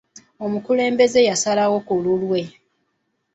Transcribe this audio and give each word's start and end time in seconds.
Omukulembeze 0.45 1.19
yasalawo 1.29 1.77
ku 1.87 1.93
lulwe. 2.03 2.41